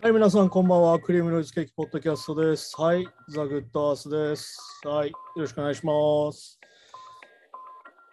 [0.00, 1.00] はい、皆さん、こんばんは。
[1.00, 2.80] クリームノイズケーキポッドキャストです。
[2.80, 4.56] はい、ザ・グッドアースです。
[4.84, 6.60] はい、よろしくお願いします。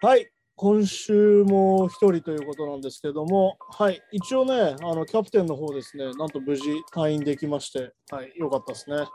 [0.01, 9.05] はい、今週も一人ということなんですけども、はい、一応ね、あのキャプテンの方ですね、なんと無事退院できまして、はい、よかったですね。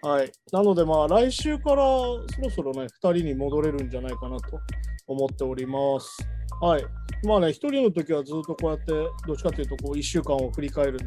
[0.00, 4.58] はい、なので、まあ、来週からそろそろね、二人に戻れるんじゃないかなと
[5.06, 6.16] 思っております。
[6.60, 6.84] はい、
[7.24, 8.92] まあね、一人の時はずっとこうやって、
[9.26, 11.06] どっちかというと、こう、一週間を振り返るね、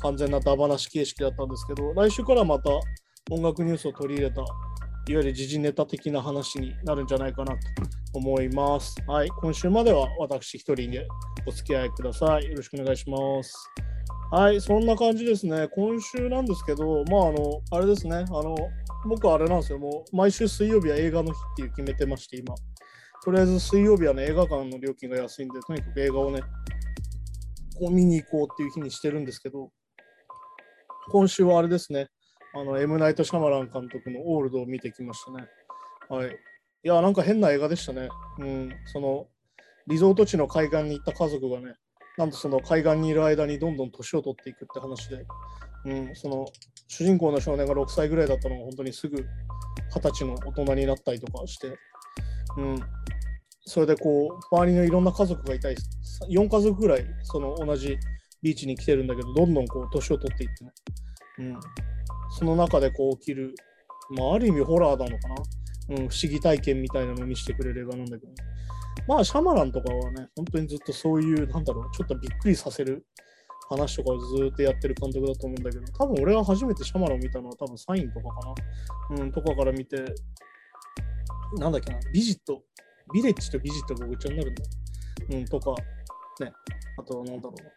[0.00, 2.70] 完全なダ話形式だったんですけど、来週からまた
[3.30, 4.48] 音楽ニュースを取り入れた、いわ
[5.06, 7.58] ゆる時事ネタ的な話になるんじゃないかなと
[8.14, 8.94] 思います。
[9.06, 11.06] はい、今週までは私一人で
[11.46, 12.44] お付き合いください。
[12.44, 13.54] よろしくお願いします。
[14.30, 15.68] はい、そんな感じですね。
[15.68, 18.54] 今週なんですけど、まあ、あの、あれですね、あの、
[19.06, 22.54] 僕はあれなんですよ、もう毎週水曜日は映画の日っていう決めてまして、今。
[23.24, 26.40] とりあえず水曜日はね、映画館の料金が安いんで、とにかく映画をね、
[27.78, 29.70] こう見に行こうっていう日にしてるんですけど、
[31.10, 32.08] 今週はあれですね、
[32.54, 35.48] あの、エム・ナイト・シャマラン監督のオールドを見てきましたね。
[36.08, 36.30] はい。
[36.84, 38.08] いや、なんか変な映画でしたね。
[38.38, 39.28] うん、その、
[39.86, 41.74] リゾート地の海岸に行った家族がね、
[42.18, 45.24] なんとその海岸にいる間にどんどん年を取っていくって話で、
[45.84, 46.46] うん、その、
[46.88, 49.24] 主人公の少年が6歳ぐらいだったのが本当にすぐ
[49.94, 51.78] 二十歳の大人になったりとかして、
[52.56, 52.82] うん、
[53.64, 55.76] それでこう、周りのいろんな家族がいたり、
[56.30, 57.96] 4家族ぐらい、その同じ
[58.42, 60.72] ビーチに来てるんだけど、どんどんこう、年を取っていってね。
[61.38, 61.60] うん。
[62.38, 63.54] その中でこう起きる、
[64.16, 65.34] まあ、ある意味ホラーなのかな。
[65.90, 68.32] うん、不思議体験みたいなのを見せてくれる映画なんだけど、
[69.06, 73.04] まあ、シャマランとかはね、本当にずっとそういう、なんだろう、ちょっとびっくりさせる
[73.68, 78.54] 話とかをずっとやってる監督だと思うんだけど、多分俺が初めてシャマランを見たのは多分サインとかか
[79.16, 79.22] な。
[79.22, 79.96] うん、とかから見て、
[81.58, 82.62] なんだっけな、ビジット、
[83.12, 84.62] ビレッジとビジットがごっちゃになるんだ。
[85.30, 85.74] うん、とか、
[86.40, 86.52] ね、
[86.98, 87.70] あと、なんだろうな。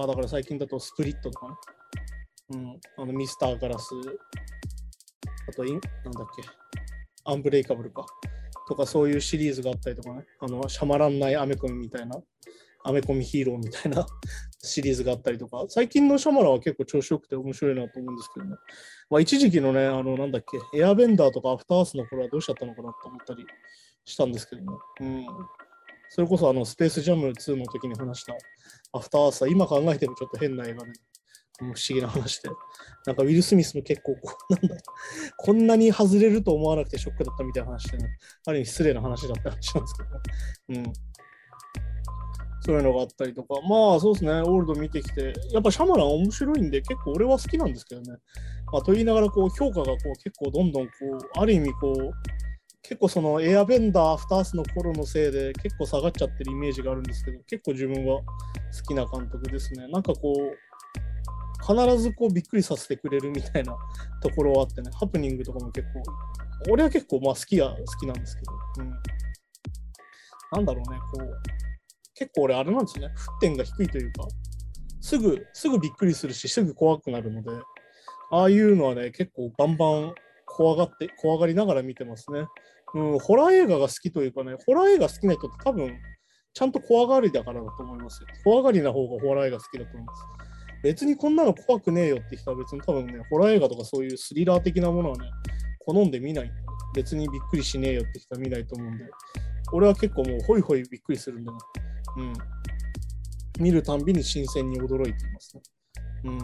[0.00, 1.54] ああ、だから最近だとスプリットとかね。
[2.50, 3.90] うん、あのミスターガラス、
[5.48, 6.42] あとイン、なんだっけ、
[7.24, 8.06] アンブレイカブルか。
[8.68, 12.20] とかそういうシリーズがあったりとかね、あの、シャマらんないアメコミみたいな、
[12.84, 14.06] アメコミヒーローみたいな
[14.60, 18.56] シリーズがあったりとか、最近のシャマラは結構調子よくて面白いなと思うんですけどね。
[19.10, 23.46] まあ一時期のね、あの、なんだっけ、エアベンダーとかアフターアースの頃はどうしちゃったのかなと思ったり
[24.04, 24.68] したんですけどね。
[25.00, 25.26] うん。
[26.10, 28.34] それこそあの、スペースジャム2の時に話した
[28.92, 30.92] アフターアースは今考えてもちょっと変な映画で、
[31.58, 32.48] 不思議な話で。
[33.06, 34.76] なんかウィル・スミスも結構こう、なんだ
[35.36, 38.08] こんなに外れると思わなくてショックだったみたいな話でね、
[38.46, 40.92] ある意味失礼な話だった話なんですけど、うん。
[42.68, 48.18] そういうのがあったりとか、まあそうですね、オールド見てきて、やっぱシャマラン面白いんで、結構俺は好きなんですけどね。
[48.70, 52.12] まあ、と言いながらこう評価がこう結構どんどんこう、ある意味こう、
[52.82, 58.24] 結構そのエアベンダー、アフタースの頃のせいで結構下がっちゃってるイメージがあるんですけど、結構自分は好
[58.86, 59.88] きな監督ですね。
[59.88, 63.74] なんかこう、必ずこうびっくりさせてくれるみたいな
[64.20, 66.02] ところはあってね、ハプニングとかも結構、
[66.70, 68.90] 俺は結構まあ好きは好きなんですけど、うん。
[70.52, 71.57] なんだろうね、こう、
[72.18, 74.26] 結構俺あれなんですね、沸点が低いというか、
[75.00, 77.50] すぐ、すぐびっくりするし、すぐ怖くなるので、
[78.30, 80.14] ああいうのはね、結構バンバン
[80.44, 82.46] 怖がって、怖がりながら見てますね。
[82.94, 85.96] うん、ホラー映画が好きというかね、ホラー映画好きな人って多分、
[86.54, 88.28] ちゃんと怖がりだからだと思いますよ。
[88.42, 90.22] 怖がりな方がホラー映画好きだと思います。
[90.82, 95.30] 別にこんなの怖くねえよって人は別に多分ね、ホラー映画とかそういうスリラー的なものはね、
[95.80, 96.50] 好んで見ない。
[96.94, 99.04] 別にびっくりしねえよって人は見ないと思うんで、
[99.72, 101.56] 俺は結構もうホイホイびっくりするんでね。
[102.18, 102.32] うん。
[103.60, 105.62] 見るたんびに新鮮に驚いていますね。
[106.24, 106.38] うん。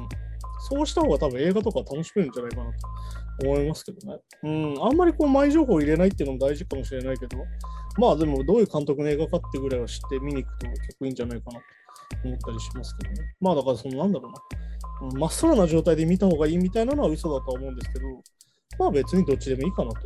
[0.69, 2.71] そうした方が多分映画とか楽しめるんじゃないかな
[3.41, 4.19] と思いますけどね。
[4.45, 4.85] うん。
[4.85, 7.39] あんまりこう前情報を入れないっていうのも大事かもしれないけど、
[7.99, 11.65] まあでもどういう監督の映画かってぐらいは知って見に行くと結構いいんじゃないかなと
[12.25, 13.35] 思ったりしますけどね。
[13.41, 14.39] まあだからそのなんだろうな。
[14.39, 18.07] うんまっさらな状態で見た方がいいみたいなのは嘘だとは思うんですけど、
[18.79, 19.99] まあ別にどっちでもいいかなと。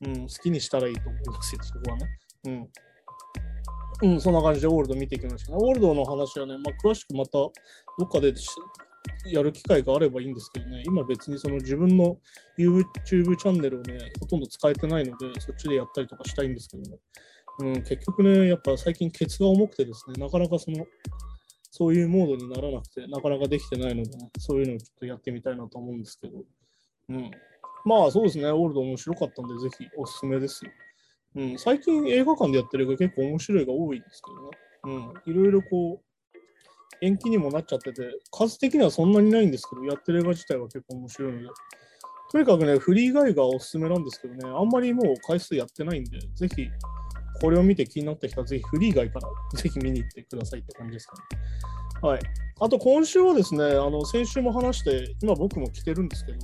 [0.00, 2.06] うん、好きにしたらいいと思いますよ、そこはね。
[2.46, 2.68] うん。
[4.02, 5.58] うん、そんな感じでオールド見ていきましたね。
[5.60, 7.52] オールドの話はね、まあ、詳しくまたど
[8.04, 8.32] っかで
[9.26, 12.16] やる機会があればいいんですけどね、今別にその自分の
[12.58, 16.98] YouTube チャンネルをね、ほとんど使えてないので、そっちでやったりとかしたいんですけどね。
[17.60, 20.86] うん、結局ね、やっぱ最近ケツが重くてですね、なかなかその、
[21.70, 26.44] そういうモードにならなくて、なかなかできてないので、ね、そういうのをちょっとやってみたいなと思うんですけど。
[27.08, 27.30] うん。
[27.84, 30.70] まあそうですね、オールド面白かったんで、ぜひおすすめですよ。
[31.36, 35.12] うん、最近映画館でやってる映画結構面白いが多いんですけどね。
[35.26, 36.04] うん、いろいろこう、
[37.00, 41.48] 延期にもなっちゃってて、数的にはそんなにないんですけど、やってる映画自体は結構面白いので、
[42.30, 46.68] とにかくね、フリー以外がおすすめなんですけどね、あんまりもう回数やってないんで、ぜひ、
[47.40, 52.08] これを見て気になった人は、ぜひフリー以外からぜひ見に行ってくださいって感じですかね。
[52.08, 52.20] はい。
[52.60, 56.38] あと今週はですね、あの先週も話して、今僕も着てるんですけど、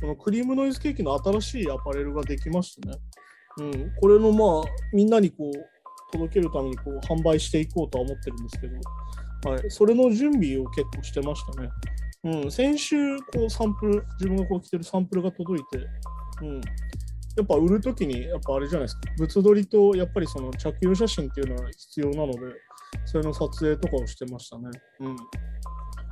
[0.00, 2.94] このクリームノイズケーキの新しいアパレルができましてね、
[3.58, 5.52] うん、これのまあ、みんなにこう、
[6.12, 11.70] 届けるためにこう販売していこうとは思ってるんですけど、はい、それの準備を結構してましたね。
[12.22, 15.86] うん、先週、こうサンプル、自分がこう着てるサンプルが届いて、
[16.42, 16.60] うん、や
[17.42, 22.38] っぱ売るときに、やっぱあれじゃないですか、物撮りとやっぱりその着用写真っていうのは必要なので、
[23.06, 24.68] それの撮影とかをしてましたね。
[25.00, 25.16] うん。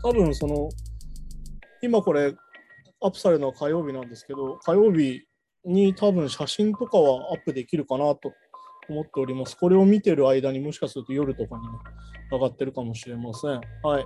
[0.03, 0.69] 多分その、
[1.83, 2.35] 今これ、
[3.01, 5.28] アップされるのは火曜日なんですけど、火曜日
[5.65, 8.33] に多分写真とかはアップできるかなと
[8.89, 9.57] 思っております。
[9.57, 11.63] これを見てる間にもしかすると夜とかに、
[12.31, 13.51] 上がってるかもしれません。
[13.83, 14.05] はい。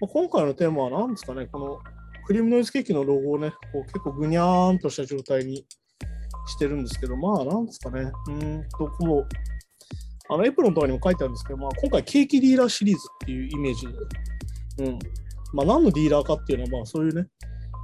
[0.00, 1.78] ま今回のテーマは何ですかね、この
[2.26, 5.64] クリームノイズケーキのロゴをね、こう結構ぐにゃーんとした状態に
[6.46, 9.28] してるんですけど、まあなんですかね、うんと、こう、
[10.30, 14.98] あのエプロンとかにも書いてあるんですけど、まあ、今回ケーキディーラーシリーズっていうイメージで、うん。
[15.54, 17.26] まあ何のディーラーかっていうのは、まあそういうね、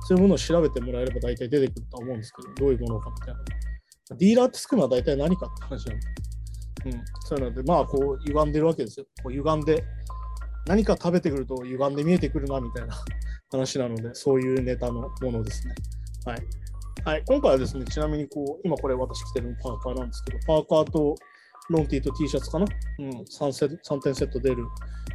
[0.06, 3.40] そういうものを調べてもらえれば大体出てくると思うんですけど、どういうものかみたいな。
[4.18, 6.06] ディーラーってつくのは大体何かって話なんで。
[6.86, 7.04] うん。
[7.24, 9.06] そういうので、まあこう歪んでるわけですよ。
[9.22, 9.82] こう歪んで、
[10.66, 12.94] 何か食べてくると歪んで見えてくるなみたいな
[13.50, 15.74] 話なので、そういうネタのものですね。
[16.26, 16.38] はい。
[17.04, 21.14] はい、今回はですね、ちなみにこう、今これ私着てるパーカーなんですけど、パーカーと
[21.70, 22.66] ロンティーと T シャツかな
[22.98, 24.64] うん、3, セ3点セット出る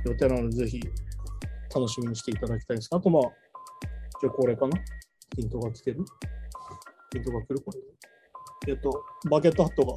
[0.06, 0.80] 予定なので、ぜひ
[1.74, 2.90] 楽しみにしていただきたいです。
[2.92, 3.24] あとまあ、
[4.21, 4.77] じゃあこれかな？
[5.36, 6.04] ヒントが来てる？
[7.13, 7.80] ヒントが来るこれ。
[8.68, 9.94] えっと、バケットハットが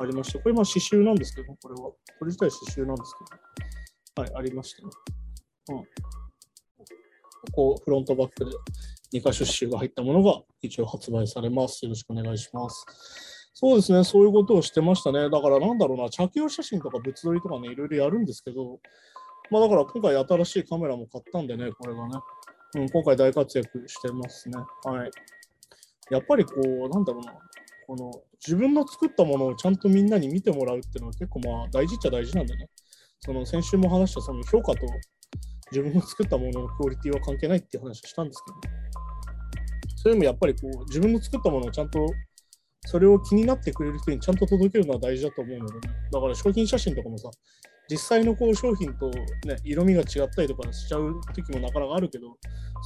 [0.00, 1.80] ありまして、これまあ刺繍なんですけど、これは。
[1.80, 3.14] これ自体刺繍なんです
[4.14, 4.90] けど、はい、ありましてね。
[5.70, 5.84] うん。
[7.52, 8.50] こう、フロントバックで
[9.12, 11.84] 2箇所刺繍が入ったものが一応発売されます。
[11.84, 12.86] よろしくお願いします。
[13.52, 15.30] そうですね、そういうことをしてましたね。
[15.30, 18.80] だからなんだろうな、着用写真とか物撮りとかね、いろいろやるんですけど、
[19.50, 22.14] まあだから今回新しいカメラも買ったんでね、これがね。
[22.74, 24.56] うん、今回大活躍してますね。
[24.84, 25.10] はい。
[26.10, 27.34] やっぱりこう、なんだろうな、
[27.86, 28.10] この
[28.44, 32.68] 自分の作ったものをちゃんとみんなに見てもらうっていうのは結構まあ大事っちゃ大事なんでね。
[33.20, 34.86] その先週も話したその評価と
[35.72, 38.74] 自分の作ったもののクオリティは関係ないっていう話をしたんですけど、
[39.96, 42.06] それでもやっぱりこう自分の作ったものをちゃんと
[42.86, 45.94] それを気になってくれる人にちゃんと届けるのは大事だと思うのでね。
[46.12, 47.30] だから商品写真とかもさ、
[47.88, 52.28] 実際のこう商品と、ね、色味が違ったりとかしちゃう時もなかなかあるけど、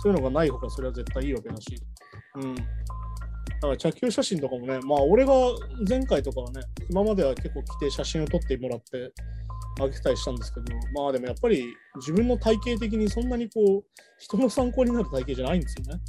[0.03, 1.81] そういうのがない方がそれは絶対いいわけだし。
[2.37, 2.55] うん。
[2.55, 2.63] だ
[3.63, 5.33] から着用写真とかもね、まあ俺が
[5.89, 6.61] 前回とかはね、
[6.91, 9.13] 今までは結構来て写真を撮ってもらって
[9.81, 11.65] あげたりしたんですけど、まあでもやっぱり
[11.97, 13.85] 自分の体型的にそんなにこう、
[14.19, 16.01] 人の参考になる体型じゃないんですよね。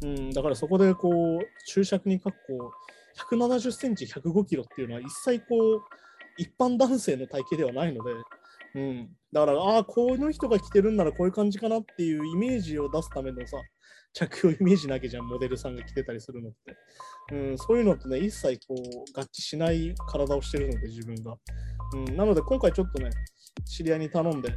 [0.00, 2.97] うん、だからそこでこう、注釈に書くこう、
[3.30, 5.82] 170センチ105キロっていうのは一切こう、
[6.36, 8.12] 一般男性の体型ではないので、
[8.74, 13.56] うん、だから、ああ、この人が着てるんならこういう感じかなっていうイメージを出すためのさ、
[14.12, 16.76] 着用イメージなきゃじゃん、モデルさんが着てたりするのって。
[17.32, 21.36] うん、そういうのってね、一切こう、合致しない体をしてるので、自分が。
[21.94, 23.10] うん、なので、今回ちょっとね、
[23.66, 24.54] 知り合いに頼んで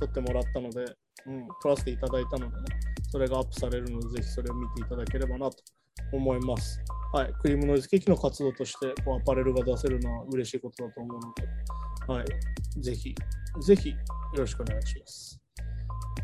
[0.00, 0.84] 撮ってもらったので、
[1.26, 2.62] うん、撮らせていただいたのでね、
[3.10, 5.56] それがアップされるので、ぜひそれを見ていただければなと
[6.12, 6.80] 思います。
[7.12, 13.14] はい、クリームノイズケーキの活動としてこうアパレルが出せるのは嬉しいことだと思うので、はい、ぜひ、
[13.62, 13.96] ぜひよ
[14.36, 15.40] ろしくお願いします。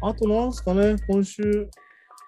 [0.02, 1.68] あと、なんすかね、今週、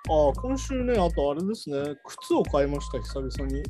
[0.08, 3.62] ああ今週ね、あとあれですね、靴を買いました、久々に。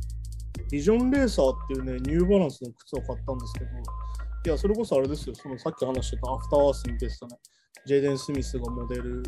[0.71, 3.66] ビジョンレーサーっていうね、ニューバランスの靴を買ったんですけど、
[4.47, 7.38] いや、それこそあれですよ、そのさっき話してたアフターアースに出てたね、
[7.87, 9.23] ジェイデン・スミスがモデル、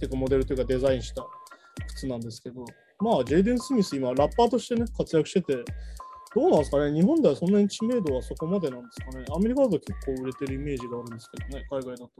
[0.00, 1.26] てかモデルというかデザインした
[1.88, 2.64] 靴なんですけど、
[3.00, 5.64] まあ、ジェイデン・スミス、今、ラッパーとしてね、活躍してて、
[6.34, 9.24] どうなんですかね、日本ではそんなに知名度はそこまでなんですかね？
[9.34, 12.12] アメリカだと結構売れてるイメージがあるんですけどね、海外だと。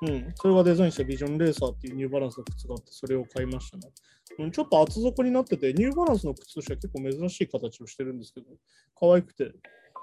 [0.00, 3.90] うん、それがデザインしたビジョンレーサーっていうニューバランスの靴があって、それを買いましたね。
[4.38, 8.46] うん、ちょっと厚底になってて、ニューバランスの靴としては結構珍しい形をしてるんですけど、
[8.98, 9.52] 可愛くて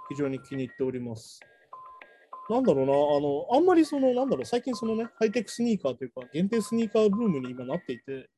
[0.10, 1.40] 非常に気に入っております。
[2.50, 8.30] なんだろうな、あの、あんまりその、なんだろう、最近そのね、ハイテクスニーカーというか、限定スニーカーブームに今なっていて、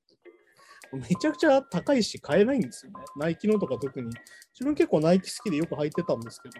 [0.93, 2.99] めちゃくちゃ高いし買えないんですよね。
[3.17, 4.07] ナイキのとか特に。
[4.53, 6.55] 自分結構ナイキ好きでよく履いてたんですけど、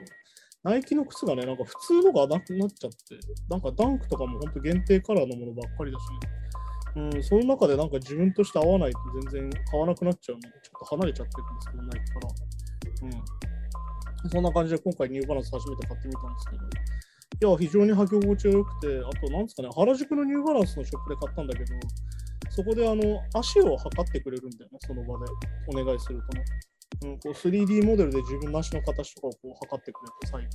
[0.63, 3.17] ナイキの靴がね、なんか普通のがなくなっちゃって、
[3.49, 6.03] なんかダンクとかも本当限定カラーのものばっかりだし、
[6.95, 8.99] うん、その中でなんか自分として合わないと
[9.31, 12.29] 全然買わなくなっちゃうので、ちょっと離れちゃってるんですけど、ナイキから。
[13.03, 14.29] うん。
[14.29, 21.65] そんな感じで今回ニューバランス初めて買ってみたんですけど、いや、非常に履き心地が良くて、あと、なんですかね、原宿のニューバランスのショップで買ったんだけど、
[22.49, 25.31] そこであの足を測ってくれるんだよね、その場で
[25.67, 26.43] お願いするとね。
[27.03, 30.49] うん、こう 3D モデルで自分の足の形とかをこう測ってくれて、最後。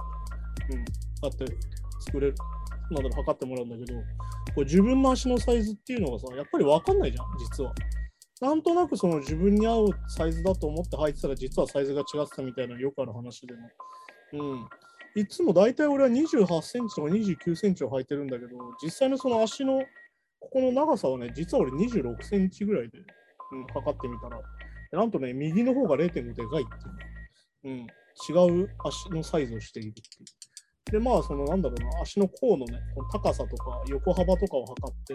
[0.72, 1.56] うん、だって
[2.00, 2.34] 作れる。
[2.90, 4.02] なんだろう、測ってもらうんだけど、こ
[4.58, 7.72] う自分の足のサイズっていうのがさ、やっぱり分かんないじゃん、実は。
[8.40, 13.60] なんとなくその自分に合うサイズだと思って履いてたら、実はサイズが違ってたみたいなよくある話でね。
[14.32, 14.68] うん。
[15.14, 18.50] いつも大体俺は28センチとか29センチを履いてるんだけど、
[18.82, 19.80] 実際のその足の
[20.40, 24.40] ここの長さはね、実は俺26センチぐらいで、うん、測ってみたら、
[24.92, 26.66] なんとね、右の方が0.5でかいっ
[27.62, 30.92] ていう、うん、違う足のサイズをしているっていう。
[30.92, 35.14] で、まあ、そのなんだろうな、足の甲のね、この高さとか横幅とかを測って、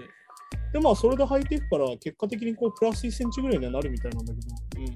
[0.74, 4.88] で、まあ、それで履いていくから、結果的にこう、プラス1センチぐらいにはなるみたいなんだけど、うん。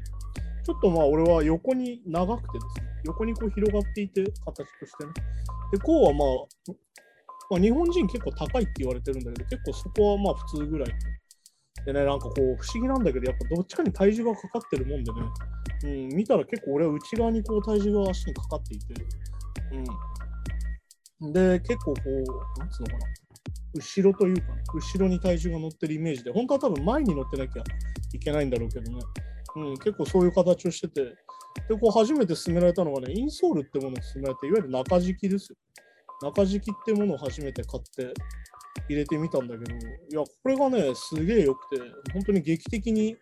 [0.64, 5.12] ちょっとまあ、俺は横に長くてですね、横にこう広がっていて、形としてね。
[5.72, 6.74] で、甲はまあ、
[7.52, 10.90] まあ、日本人結構高いって言われてるんだけど、結構そこはまあ普通ぐらい。
[11.86, 15.22] でね、なんかこう不思議なんだけど、やっぱどっちかに体重がかかってるもんでね、
[15.84, 18.94] うん、見たら結構俺は内側にこう体重が足にかかっていて、
[21.22, 21.34] うん。
[21.34, 23.00] で、結構こう、なんつうのかな、
[23.74, 27.64] 後ろというか、後ろに体重が乗ってるイメージで、本当は多分前に乗ってなきゃ
[28.14, 29.00] いけないんだろうけどね、
[29.56, 31.16] うん、結構そういう形をしてて、
[31.68, 35.58] で、こう初めて勧められたのがね、インソールってものを勧められて、いわゆる中敷きですよ。
[36.24, 38.14] 中敷きってものを初めて買って。
[38.92, 39.80] 入れてみたんだけど、い
[40.12, 41.82] や、これがね、すげえ良くて、
[42.14, 43.18] 本当に劇的に、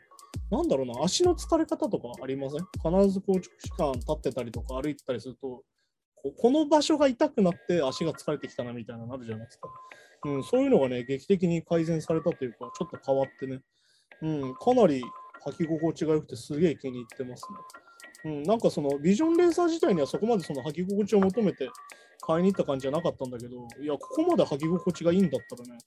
[0.51, 2.59] なんだろうな、足の疲れ方とかありません？
[2.59, 5.63] 必ずこう、直時間立ってたりとか歩いてたりすると、
[6.21, 9.69] ここの場所が痛くなって足が疲れてきたなみたいなのあるじゃないですか。
[10.25, 13.61] うん、そういうのがね、劇的に改善されたというか、ちょっと変わってね、
[14.21, 15.01] うん、かなり
[15.45, 17.45] 履き心地が良くてすげえ気に入ってます
[18.25, 18.31] ね。
[18.31, 21.69] うん、なんかそのビジョンレーサー自体にはそこまでその履き心地を求めて
[22.21, 25.77] 買いに行った感じじゃなかったんだけど、いや、ここまで履き心地がいいんだったらね、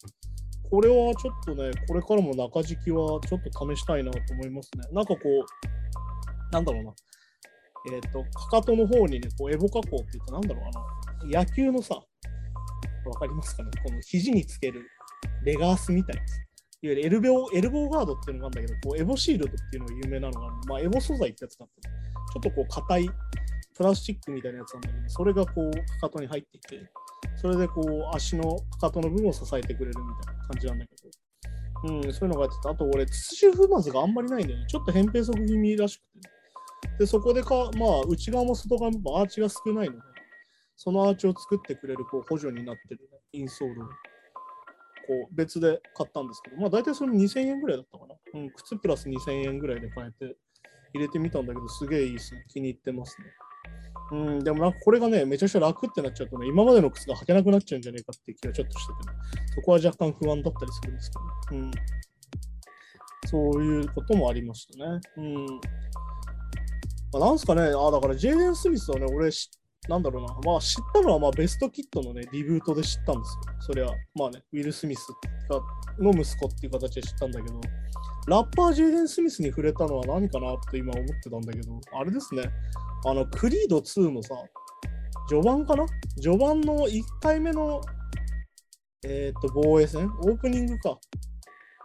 [0.70, 4.84] これはちょっとね、これからも中敷きはちょっと試したいなと思いますね。
[4.92, 6.94] なんかこう、なんだろうな、
[7.92, 11.94] えっ、ー、と、かかとの方にね、こうエボ加工って言って、なんだろう、あの、野球のさ、
[13.04, 14.82] わかりますかね、この肘につける
[15.44, 16.22] レガースみたいな。
[16.84, 23.10] いわゆるエルボエルボーガードっていうのがあるんだけど、こうエボシールドっていうのが有名なのがまあ、エボ素材ってやつだって、ちょっとこう硬い
[23.82, 25.70] プラスチックみたいなやつなんだけど、それがこう、
[26.00, 26.90] かかとに入っていて、
[27.34, 34.66] それでこう、足のかかとの部分を支えてくれるみたいな感じなんだけど、うん、そういうのがやってて、あと俺、土踏まずがあんまりないんだよね。
[34.68, 36.28] ちょっと扁平足気味らしくて。
[36.28, 36.32] ね
[37.00, 40.02] で、そこでか、まあ、内側も外側もアーチが少ないので、
[40.76, 43.92] そのアーチを作ってくれるこう補助になってる、ね、インソールをこ
[45.30, 48.14] う別で買ったんですけど、まあ大体それ2000円ぐらいだったかな。
[48.34, 50.36] うん、靴プラス2000円ぐらいで買えて
[50.94, 52.44] 入れてみたんだけど、すげえいいですね。
[52.48, 53.26] 気に入ってますね。
[54.12, 59.18] うん、でもなんかこれがね、めちゃくちゃ楽ってなっちゃうとね、今までの靴が履けなくなっちゃうんじゃねえかって気がちょっとしてて、ね、
[59.54, 61.70] そこは若干不安だったりするんですけど、ね、うん。
[63.26, 65.00] そういうこともありましたね。
[65.16, 65.46] うん。
[65.46, 65.60] ま
[67.14, 69.30] あ、なんすかね、あだからジェイデン・スミスはね、俺
[69.88, 73.54] なんだろうな、まあ知ったのはまあベストキットのね、リブートで知ったんですよ。
[73.60, 75.08] それは、まあね、ウィル・スミス
[75.48, 75.60] が
[75.98, 77.60] の息子っていう形で知ったんだけど、
[78.28, 82.44] ラッパージェイデン・スミスに触れたのは何かなって今思ってたんだけど、あれですね、
[83.04, 84.36] あの、クリード2のさ、
[85.28, 85.86] 序盤かな？
[86.20, 87.80] 序盤の1回目の、
[89.04, 90.06] えっ、ー、と、防衛戦？
[90.20, 90.98] オープニングか。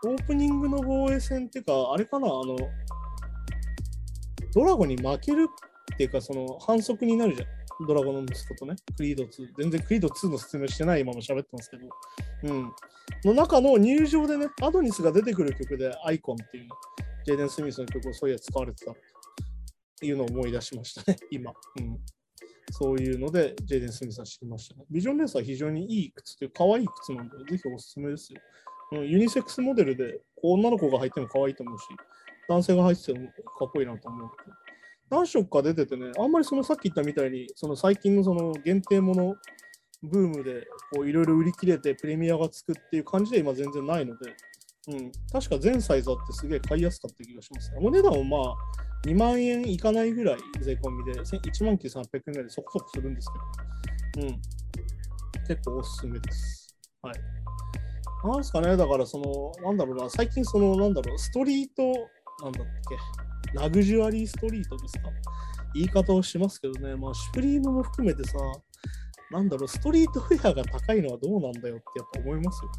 [0.06, 2.28] オープニングの防衛戦っていうか、あれかな？
[2.28, 2.56] あの、
[4.54, 5.48] ドラゴンに負ける
[5.94, 7.48] っていうか、その反則になるじゃん。
[7.86, 9.54] ドラゴンの息子とね、クリード2。
[9.58, 11.88] 全然クリード2の説明してない今も喋ってますけど。
[12.44, 12.72] うん。
[13.26, 16.68] の中の入場でね、アドニスが出てくる曲で、アイコンっていう、
[17.26, 18.92] ジェイデン・スミスの曲をそういや使われてた。
[18.92, 18.96] っ
[20.00, 21.52] ていうのを思い出しましたね、 今。
[21.52, 22.00] うん、
[22.72, 24.86] そういうので、ジェイデン・スミスは知りましたね。
[24.90, 28.40] ビジョンレースは非常にいい靴という、可愛い靴なんで、ぜひおすすめですよ。
[28.92, 31.86] うん、ユニセックスモデルで、女の子が履いても可愛いと思うし、
[32.48, 34.30] 男性が履いててもかっこいいなと思う。
[35.10, 39.36] 何色か出ててね、あんまりそのさっき言ったみたいに、その最近のその限定もの
[40.04, 40.68] ブームで
[41.06, 44.36] いろいろ売り切れてプレミアがつくっていう感じで今全然ないので、
[44.90, 47.80] うん、確か全サイズあってすげえ買いやすかった気がしますね。
[47.82, 48.56] お値段もまあ
[49.08, 53.30] 2万円いかないぐらい税込みで、1万9800円ぐらいでそこそこするんです
[54.14, 54.42] けど、うん。
[55.48, 56.76] 結構おすすめです。
[57.02, 57.16] はい。
[58.28, 61.84] なんですかね、だからその、なんだろうな、最近その、なんだろう、ストリート、
[62.44, 62.98] なんだっけ、
[63.54, 65.10] ラグジュアリーストリートですか？
[65.74, 68.38] 言い方をしますけどね、まあ、シュプリームも含めてさ、
[69.32, 72.72] なんだろう、ストリートウェアが高いのはどうなんだよってやっぱ思いますよ。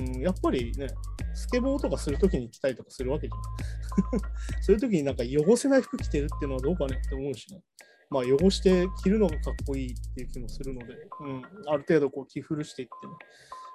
[0.00, 0.88] うん、やっぱりね、
[1.34, 4.20] スケボーとかするときに着たりとかするわけじゃん。
[4.62, 7.62] そういうときになんか汚せない服着てるっていうのはどうかねって思うしね。
[8.10, 13.12] まあ汚して着るのがかっこいいっていう気もするので、うん、ある程度こう着古していってね、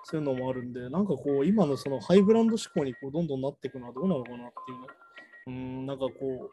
[0.04, 4.88] そういうのもあるんで、なんかこう今のそのハイブランド志向にこうどんどんなっていくのはどうなのかなっていうね、
[5.48, 6.50] うん、なんかこう、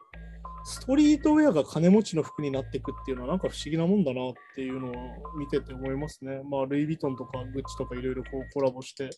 [0.63, 4.91] ストリートウェアが金持ちの服になっていくっていうのはなんか不思議なもんだなっていうのを
[5.37, 6.41] 見てて思いますね。
[6.49, 9.09] まあ、ルイ・ヴィトンとかグッチとかいろいろこうコラボして、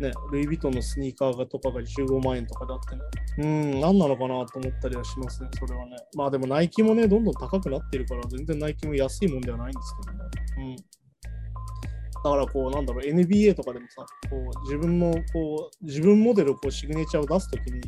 [0.00, 3.02] ね、ルイ・ヴィトンのスニーカーがとかが15万円とかだってね、
[3.38, 5.96] うん、何なのかなと思ったりはしますね、それはね。
[6.14, 10.24] まあでもナイキもね、どんどん高くなってるから、全然ナイキも安いもんではないんですけどね。
[10.58, 10.76] うん。
[10.76, 17.80] だからこう、なんだろう、NBA とかでもさ、こう自分のこう、自分モデルをこうシグネチャーを出すときに、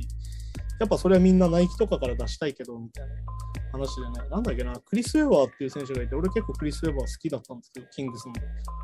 [0.81, 3.15] やっぱそれはみんなナイキとかから出したいけど、みたいな
[3.73, 8.35] 話でね、なんだっけな、クリス・ウェバーっていう選手がいて、俺結構クリス・ウェバー好きだったんですけど、キングスの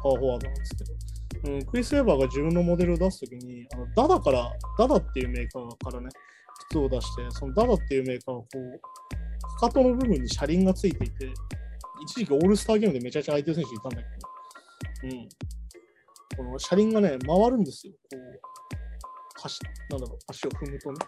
[0.03, 6.09] パワーフォワードなんですけど、うん、クリス・ウェバーが自分のモデルを出すときに、あのダダから、ダダっていうメーカーからね、
[6.71, 8.81] 靴を出して、そのダダっていうメーカーはこう、
[9.61, 11.33] かかとの部分に車輪がついていて、
[12.03, 15.29] 一時期オールスターゲームでめちゃくちゃ相手選手いたんだけど、うん。
[16.37, 17.93] この車輪がね、回るんですよ。
[18.11, 18.41] こう、
[19.43, 19.61] 足、
[19.91, 20.99] なんだろう、足を踏むとね。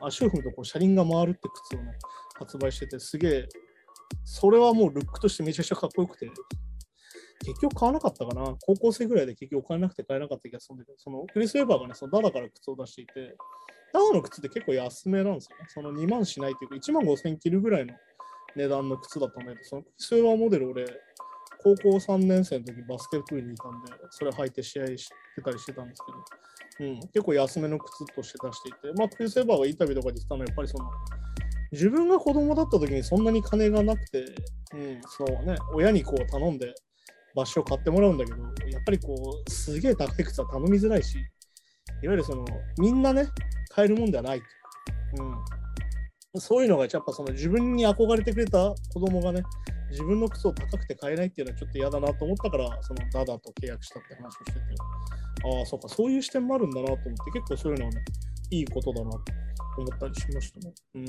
[0.00, 1.92] 足を踏むとこう車輪が回るって靴をね、
[2.38, 3.48] 発売してて、すげえ、
[4.24, 6.30] それはもうルックとしてめちゃくちゃかっこよくて、
[7.44, 8.56] 結局買わなかったかな？
[8.66, 13.36] 高校生ぐらいで結局お金なくて買えなかった気がするんだけど、そのクリス・ウェバーがね、そのダダから靴を出していて、
[13.92, 15.64] ダダの靴って結構安めなんですよね。
[15.68, 17.94] その2万しないというか、1万5千切るぐらいの
[18.56, 20.86] 値段の靴だったんだけど、そのクリス・ウェバーモデル俺、
[21.62, 26.18] 高校3年生の時バスケプールにいたんで、それ履いて試合してたりしてたんですけど、
[26.80, 30.90] うん、結構安めの靴として出していて、まあ、クリス・エヴァーがインタビューとかで言ってたのは、やっぱりその、
[31.72, 34.24] 自分が子供だった時にそんなに金がなくて、
[34.74, 36.74] うん、そうね、親にこう頼んで
[37.34, 38.36] 場所を買ってもらうんだけど、
[38.68, 39.14] やっぱりこ
[39.46, 41.16] う、すげえ高い靴は頼みづらいし、
[42.02, 42.44] いわゆるその、
[42.78, 43.28] みんなね、
[43.70, 44.38] 買えるもんではない。
[44.38, 44.42] う
[46.36, 46.40] ん。
[46.40, 49.42] そういうのがやっぱその自分に憧れてくれた子供がね、
[49.90, 54.58] 自分の靴を高くて買えないっていうのはちょっと嫌だなと思ったから、そのダダと契約したって話をしてて、
[55.58, 58.04] ああ、そうか、そういう視点もあるんだなと思って、結構そういうのはね、
[58.50, 59.18] いいことだなと
[59.78, 60.74] 思ったりしましたね。
[60.94, 61.04] うん。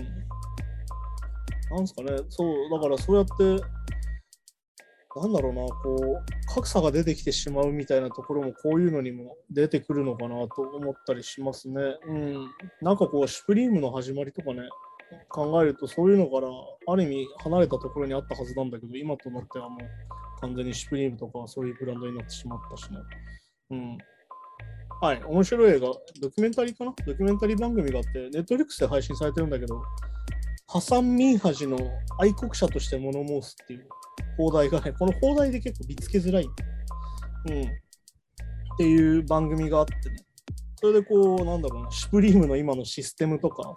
[1.78, 3.66] なんすかね、そう、だからそうやって、
[5.18, 11.82] なんだろうな、こう、格差が出てきてしまうみたいなところも、こういうのにも出てくるのかなと思ったりしますね。
[12.08, 12.50] うん。
[12.82, 14.64] なんかこう、シュプリームの始まりとかね、
[15.30, 16.48] 考えるとそういうのから
[16.88, 22.98] ある意味離れたところにあったはずなんだけど今となってはもう完全にシュプリームとかそういうブランドになってしまったしね。
[23.72, 23.98] うん。
[25.02, 25.88] はい、面白い映画、
[26.22, 26.94] ドキュメンタリーかな？
[27.06, 29.82] ドキュメンタリー番組があって、ネットフリックスで配信されてるんだけど、
[30.68, 31.78] ハサン・ミンハジの
[32.20, 33.88] 愛国者として物申すっていう
[34.38, 36.46] 放題がね、この放題で結構見つけづらい。
[36.46, 36.48] う
[37.52, 37.62] ん。
[37.62, 37.66] っ
[38.78, 40.16] ていう番組があってね。
[40.78, 43.76] それでこう、なんだろうな、シュプリームの今のシステムとか、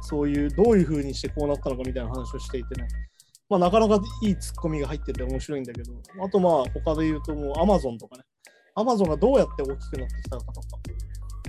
[0.00, 2.88] そういうどういう風にしてこうなったのかみたいな話をしていてね。
[3.48, 5.92] まあなかなかいいツッコミが入ってて面白いんだけど、
[6.24, 8.24] あとまあ他で言うともうアマゾンとかね。
[8.74, 10.66] アマゾンがどうやって大きくなってきたのかとか。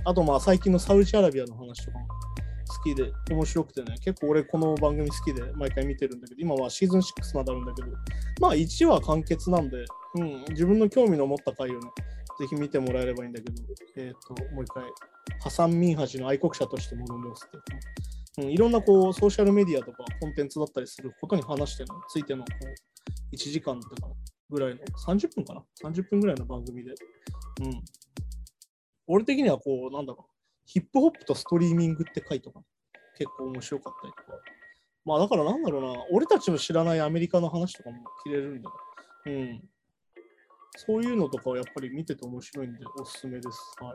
[0.06, 7.88] あとまあ最近のサウジアラビアの話とか好きで面白くてね、結構俺この番組好きで毎回見てるんだけど、今はシーズン6まであるんだけど、
[8.40, 9.84] まあ1話完結なんで、
[10.16, 11.78] うん、自分の興味の持った回をね、
[12.38, 13.62] ぜひ見てもらえればいいんだけど、
[13.96, 14.84] えっ、と、もう一回、
[15.42, 18.48] ハサン・ミンハジの愛国者として物申すっていう。
[18.48, 24.08] ん、いろんなこうソーシャルメディアとかコンテンツだったりすることに話してのついてのこう1時間とか。
[24.54, 26.90] ぐらいの30分かな ?30 分ぐらいの番組で。
[26.90, 27.82] うん。
[29.06, 30.32] 俺的にはこう、なんだろう、
[30.64, 32.60] ヒップホップとストリーミングって回とか
[33.18, 34.38] 結構面白かったりとか。
[35.04, 38.70] まあだからなんだろうな、俺たちの知らないアメリカの話とかも切れるんだ
[39.24, 39.68] けど、うん。
[40.76, 43.58] そういうのとかはやっぱり見てて面白いんでおすすめです。
[43.80, 43.94] はい。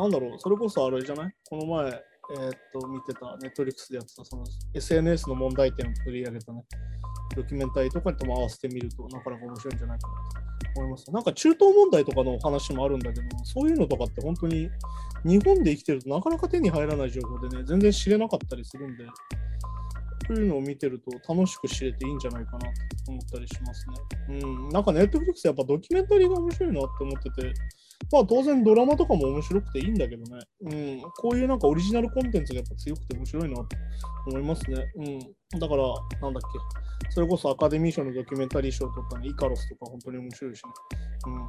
[0.00, 1.34] なんだろう、それこそあれじゃない？
[1.48, 4.44] この前、えーっと、見てた、ネットリックスでやってた、その
[4.74, 6.64] SNS の問題点を取り上げたね、
[7.34, 10.14] ドキュメンタリーとかにとも合わせてみると、なかなか面白いんじゃないかな
[10.74, 11.10] と思います。
[11.10, 14.70] なんか中東問題とかの話もあるんだけど、そういうのとかって本当に
[15.24, 19.04] 日本で生きてるとなかなか手に入らない情報でね、全然知れなかったりするんで、
[20.26, 22.66] そういうのを見てると楽しく知れていいんじゃないかなと
[23.08, 23.86] 思ったりします
[24.28, 24.40] ね。
[24.40, 27.52] うん、なんかネットフリックスやっぱドキュメンタリーが面白いなって思ってて、
[28.10, 33.66] まあ当然ドラマとかも面白くていいんだけどね、うん、こういうなんかオリジナルコンテンツがやっぱ強くて面白いなと
[34.26, 34.84] 思いますね。
[34.96, 35.84] うん、だから、
[36.20, 40.70] なんだっけ、それこそアカデミー賞のドキュメンタリー賞を取ったね、イカロスとか本当に面白いしね。
[41.26, 41.48] うん、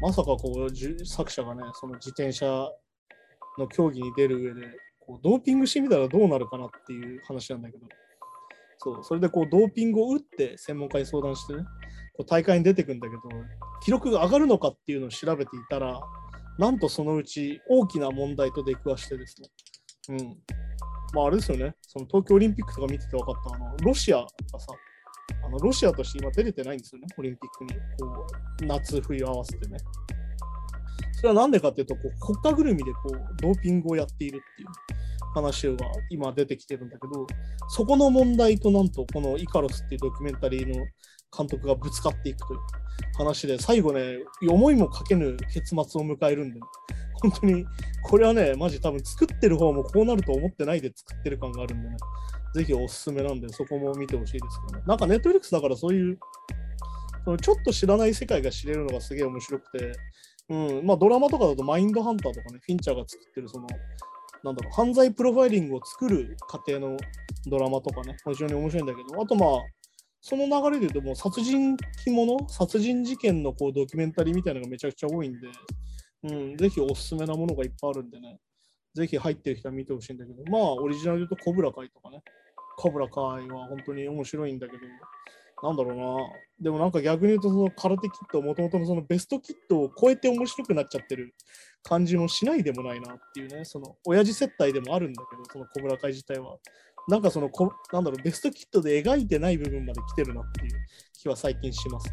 [0.00, 2.46] まさかこう作者がね、その自転車
[3.58, 4.66] の競技に出る上で、
[4.98, 7.86] こうドーピングしてみたらどうなるかなっていう話なんだけど、
[8.78, 11.64] そう、それでこうドーピングを打って専門家に相談してね、
[12.24, 13.22] 大会に出てくんだけど、
[13.82, 16.00] 記録が上がるのかっていうのを調べていたら、
[16.58, 19.48] なんとそのうち大きな問題と出くわしてですね、
[20.10, 20.38] うん。
[21.14, 24.26] まああれですよね、その東京オリンピックとか見てて分かった、あの、ロシアが
[24.58, 24.66] さ、
[25.44, 27.72] あのロシアとして今出れてないんですよね、オリンピックに。
[28.00, 28.26] こ
[28.62, 29.78] う、夏、冬合わせてね。
[31.12, 34.68] それはなんでかっていうと、こう国家ぐるみでこうドーピングをやっているっていう。
[35.34, 35.76] 話は
[36.10, 37.26] 今出てきてるんだけど、
[37.68, 40.84] そこの問題となんとこのイカロスっていうドキュメンタリーの
[41.36, 42.60] 監督がぶつかっていくという
[43.16, 46.60] 話で、最後ね、思いもかけぬ結末を迎えるんで、
[47.22, 47.66] 本当に
[48.02, 51.96] これはね、マジ多分作ってる方もこうなると思ってないで作ってる感があるんでね、
[52.54, 54.84] ぜひおすすめなんで、そこも見てほしいですけどね。
[54.86, 56.18] なんかネットフリックスだからそういう、
[57.42, 59.92] ちょっと知らない世界が知れるのがすげえ面白くて、
[60.48, 63.66] うん、まあドラマとかだとマインドハンターとかね、フィンチャーが作ってるその、
[64.42, 66.96] なんだろう、犯罪プロファイリングを作る過程の
[67.46, 69.50] ドラマとかね、非常に面白いんだけど、あとまあ、
[70.20, 75.48] その流れで言うともう殺人鬼物、殺人事件のこうドキュメンタリーみたいなのがめちゃくちゃ多いんで、
[76.24, 78.38] うん、ぜひおすすめなものがいっぱいあるんでね、
[78.94, 82.22] ぜひ入ってる人は見てほしいんだけど、まあ、オリジナルで言うとコブラ会とかね、
[82.76, 84.78] コブラ会は本当に面白いんだけど、
[85.62, 86.16] なんだろうな。
[86.60, 91.34] でもなんか逆に言うと、その空手キット、もともとのそのベストキットを超えて面白くなっちゃってる。
[91.82, 96.58] 感じもしないでもないなっていうね、その親父接待でもあるんだけど、そのコブラ会自体は。
[97.10, 100.70] なんかそのこ、なんだろう、ベストキットで描いてない部分まで来てるなっていう
[101.20, 102.12] 気は最近しますね。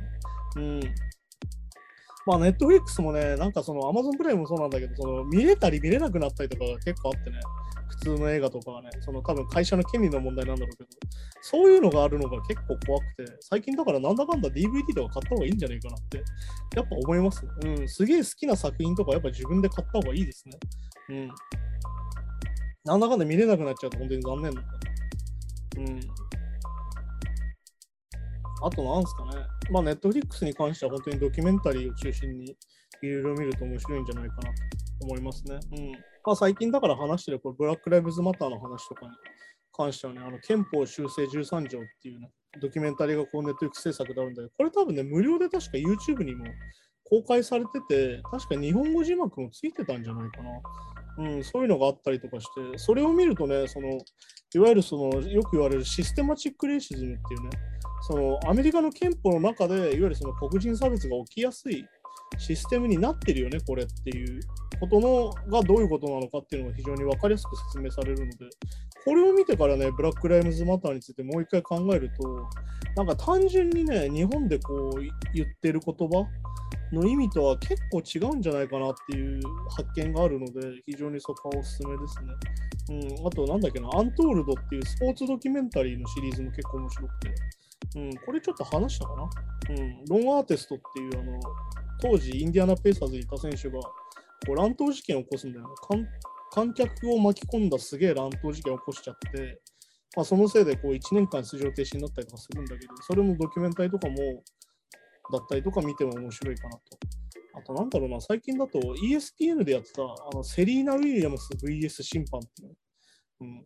[0.57, 0.79] うん。
[2.25, 7.39] まあ、ネットフリックスもね、なんかその、アマゾンプライもそうなんだけど、その、見れたり見れなくなったりとかが結構あってね、
[7.87, 10.89] 普通の映画とかはね、その多分会社の権利の問題なんだろうけど、
[11.41, 16.17] そういうのがあるのが結構怖くて、最近だからなんだかんだ DVD とか買った方がいいんじゃないかなって、
[16.75, 17.51] やっぱ思いますね。
[17.63, 20.57] うん、すげえ好きな作品とかやっぱ自分で買った方がいいですね。
[21.09, 21.31] うん。
[22.83, 24.86] なんだかんだ見れなくなっちゃうと本当に残念だった。
[25.77, 25.99] うん。
[28.63, 29.31] あとなんすかね。
[29.69, 32.45] まあ、ネットフリックスに関しては本当にドキュメンタリーを中心に
[33.01, 34.49] いろいろ見ると面白いんじゃないかなと
[35.01, 35.59] 思いますね。
[35.71, 35.91] うん。
[36.25, 39.11] まあ、最近だから話してるこれブラック・ライブズ・マターの話とかに
[39.71, 46.45] 関してはね、あの憲法修正13条っていうね、ドキュメンタリーがこうネットフリックス制作であるんだけど、これ多分ね、無料で確か YouTube にも
[47.03, 50.49] 公開されてて、確か日本語字幕もついてたんじゃないかな。
[51.19, 53.99] うん、そういうのがあったりとかして、それを見るとね、その
[54.55, 57.49] いわゆるそのよく言われるシステマチックレイシズムっていうね、
[58.01, 61.85] そのアメリカの憲法の中で、いわゆるその黒人差別が起きやすい
[62.37, 64.41] システムになってるよね、これっていう
[64.79, 68.49] ことのがどういうことなのかっていうのが非常に分かりやすく説明されるので、
[69.05, 72.45] これを見てからね、ブラック・ライムズ・マターについてもう一回考えると、
[72.95, 75.01] なんか単純にね、日本でこう
[75.33, 76.27] 言ってる言葉
[76.91, 82.33] の意味とは結構違うんじゃないかなっていう発見があるので、非常にそこはおすすめですね。
[83.19, 87.29] うん、あと、なんだっけな、アントールドっていうスポーツドキュメンタリーのシリーズも結構面白くて、
[87.95, 89.29] うん、これちょっと話したかな？
[89.69, 91.39] うん、ロン・アーティストっていうあの
[92.01, 93.91] 当時インディアナ・ペイサーズにいた選手がこ
[94.49, 95.73] う乱闘事件を起こすんだよね。
[96.51, 99.61] 観客を巻き込んだすげえ乱闘事件を起こしちゃって、
[100.15, 104.15] まあ、そのせいでこう1年間出場停止になったりとかするんだけど、それもドキュメンタリーとかも
[105.31, 106.81] だったりとか見ても面白いかなと。
[107.55, 112.75] あとなんだろうな、最近だと ESPN でやってたあのセリーナ・ウィリアムス VS 審判っていう、
[113.41, 113.65] うん、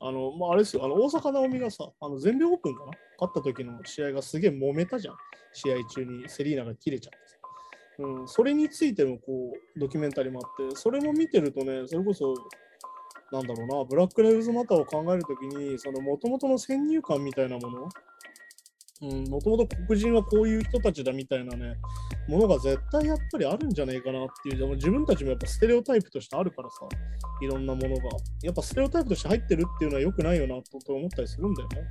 [0.00, 2.92] あの、まあ、あれですよ、あの大坂なおみがさ、あの全米オープンかな？
[3.20, 5.16] 勝った時の試合がすげえ揉めたじゃん。
[5.52, 8.02] 試合中にセリーナが切れちゃって。
[8.02, 12.34] うん、それについてのこうドキュメンタリーもあって、それも見てるとね、それこそ、
[13.30, 17.88] なんだろうな、ブラック・ライブズ・マターを考えるときに、その元々の先入観みたいなもの、
[19.00, 21.74] もともと黒人はこういう人たちだみたいなね、
[22.28, 26.86] ものが絶対やっぱりあるんじゃないかなっていう、でも自分たちもやっぱステレオタイプとしてあるからさ、
[27.40, 28.02] いろんなものが。
[28.42, 31.82] やっぱステレオタイプとして入ってるっていうのは良くないよなと思ったりするんだよね。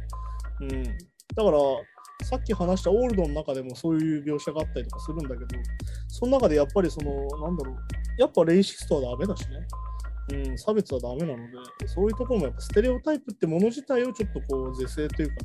[0.62, 0.84] うん。
[0.84, 1.60] だから、
[2.26, 5.46] さっき話したオールドの中でもそういう描写があったりとかするんだけど、
[6.08, 7.76] その中でやっぱりその、なんだろう、
[8.20, 9.68] やっぱレイシストはダメだしね。
[10.32, 11.38] うん、差別はダメなの
[11.80, 15.40] で、そういうところもやっぱステレオタイプってもの自体をちょっとこう是正というか、ね、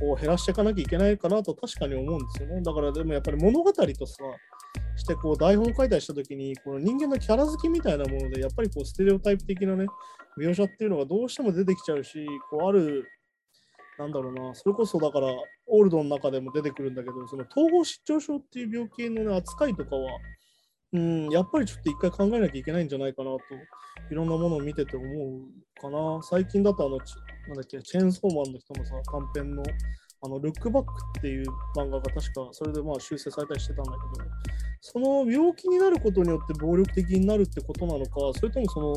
[0.00, 2.62] こう減らしていかなきゃいけないかなと確かに思うんですよね。
[2.62, 4.16] だからでもやっぱり物語とさ、
[4.96, 9.86] してこう台本書いたりしたときに、この人間のキャラ好きみたいなもので、やっぱりこうステレオタイプ的なね、
[10.38, 13.06] 描写っていうのがどうしても出てきちゃうし、こうある、
[13.98, 15.28] なんだろうな、それこそだから、
[15.66, 20.18] オールドの中でも出てくるんだけど、その統合失調症っていう病気の、ね、扱いとかは、
[20.94, 23.40] うん、やっぱりちょっと一回考えなきゃいけないんじゃないかなと、
[24.12, 26.22] いろんなものを見てて思うかな。
[26.22, 29.62] 最近だとあの、なんだっけ、チェーンソーマンの人のさ、短編の、
[30.22, 34.30] あの、ルックバックっていう漫画が確か、それでまあ修正されたりしてたんだけど、
[34.80, 38.94] その病気になることによって暴力的になるってことなのか、それともその、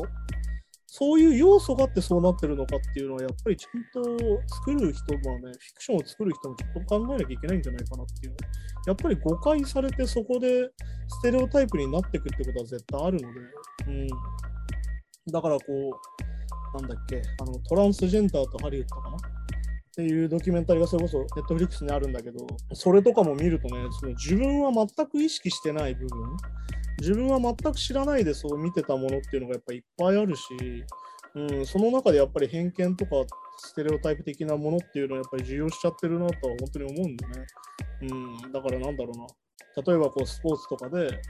[0.90, 8.36] そういう要素があってそうなってるのかっていうのは、やっぱりちゃんと作る人もね、フィクションを作る人もちょっと考えなきゃいけないんじゃないかなっていう。
[8.86, 10.70] やっぱり誤解されてそこで
[11.08, 13.40] ステレオタイプになっていくってことは絶対あるので、
[13.86, 14.08] うん。
[15.30, 19.20] だからこう、なんだっけ、あのトランスジェンダーとハリウッドかなっ
[19.94, 22.38] ていうドキュメンタリーがそれこそネットフリックスにあるんだけど、
[22.72, 26.36] それとかも見るとね、その自分は全く意識してない部分、
[27.00, 30.42] 自分は全く知らないでそう見てたものっていうのがやっぱいっぱいあるし、
[31.34, 33.10] うん、その中でやっぱり偏見とか
[33.58, 37.46] ステレオタイプ的なものっていうのはやっぱり重要しちゃってるなとは本当に思うんだね。
[38.02, 38.04] う
[38.48, 39.26] ん、だからなんだろうな。
[39.82, 41.20] 例えばこうスポーツとかで、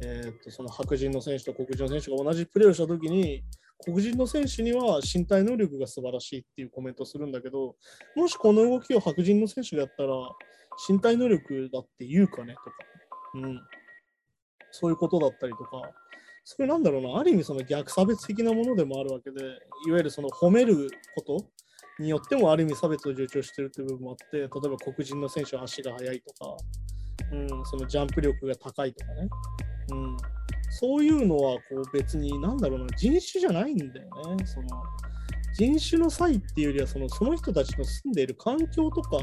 [0.00, 3.44] えー、とその白人の選手と黒人の選手が同じプレーをしたときに、
[3.84, 7.76] 黒人の選手には身体能力が素晴らしいっていうコメントするんだけど、
[8.16, 10.12] もしこの動きを白人の選手がやったら、
[10.88, 12.76] 身体能力だって言うかねとか、
[13.34, 13.60] うん、
[14.72, 15.82] そういうことだったりとか、
[16.44, 19.40] それなんだろうな、ある意味その逆差別的なものでもあるわけで、
[19.86, 21.46] いわゆるその褒めること
[22.02, 26.56] によってもある意味差別を助長してるっていう部分もあって、例えば黒人の選手は足が速いとか、
[27.32, 29.28] うん、そのジャンプ力が高いとかね、
[29.90, 30.16] うん、
[30.70, 34.46] そういうのはこう別になんだろうな、人種じゃないんだよね。
[34.46, 34.68] その
[35.54, 39.18] 人種の差異っていうよりはそのその人たちの住んでいる環境とか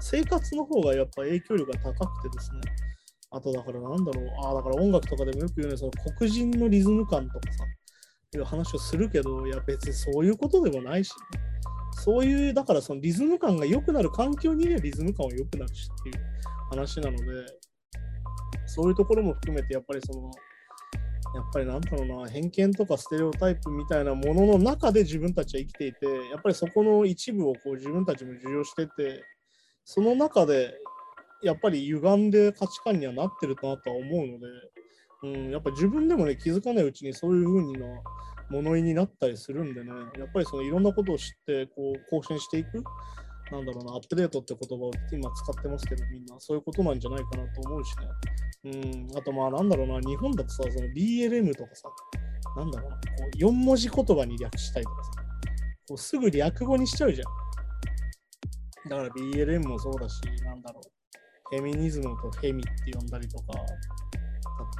[0.00, 2.60] 生活の方がやっぱ影響力が高くてですね。
[3.36, 7.64] あとだからなんだろう、ああだから音楽とかでもよく言うね、その黒人のリズム感とかさ、
[8.34, 11.40] いう話をするけど、いや別にそういうことでもないし、ね、
[11.92, 16.24] そういう、だからそのリズム感が良くなる環境にいればリズム感は良くなるしっていう
[16.70, 17.24] 話なので、
[18.66, 20.30] そういうところも含めてやっぱりその、
[21.34, 29.22] やっぱりなんだろうな、偏見とかステレオタイプみたいなものの中で自分たちは生きていて、やっぱりそこの一部をこう自分たちも受容してて、
[29.84, 30.74] その中で
[31.42, 34.46] やっぱり歪んで価値観にはなってるなとは思うので、
[35.22, 37.86] うん、やっぱ自分でもね、気づかないうちにそういう風にな
[38.50, 42.82] 物言いになったりするんでね、やっぱりそのいろんなことを知って、こう、更新していく、
[43.50, 49.08] なんだろうな、アップデートって言葉を今使ってますけど、みんな、そういうことなんじゃないかなと思うしね。
[49.12, 51.88] うん、あとまあなんだろうな、日本だとさ、その BLM とかさ、
[52.56, 53.02] なんだろうな、こ
[53.34, 55.10] う4文字言葉に略したいとかさ、
[55.88, 58.88] こうすぐ略語にしちゃうじゃん。
[58.88, 60.95] だから BLM もそうだし、なんだろう。
[61.50, 63.44] フェミニズムとフェミって呼んだりとか、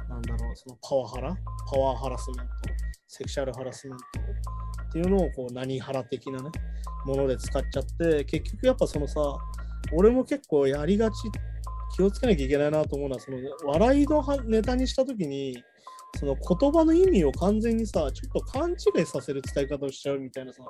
[0.09, 1.37] なんだろう、そのパワハラ？
[1.71, 2.53] パワーハラスメント、
[3.07, 4.03] セクシャルハラスメント
[4.89, 6.49] っていうのをこう何ハラ的なね、
[7.05, 9.21] もので使っちゃって、結局やっぱそのさ、
[9.93, 11.15] 俺も結構やりがち、
[11.95, 15.57] 気をつけなきゃいけないなと思うのは、その笑いのネタにしたときに、
[16.19, 20.63] その言葉の意味を完全にさ、ちょっと勘違いさせる伝え方をしちゃうみたいなさ、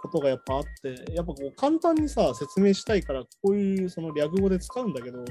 [0.00, 5.24] ことがやっぱあって、やっぱこう簡単にさ、説明したいから、こういうその略語で使うんだけど、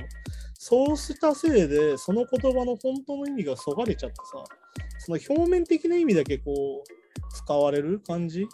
[0.54, 4.44] そうしたせいで、その言葉の本当の意味がそがれちゃってさ、
[5.00, 8.46] その表面的な意味だけこう、使われる感じっ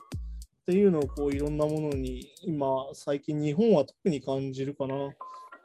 [0.66, 4.96] ていうのをこういろんなものに今最近日本は特に感じるかな。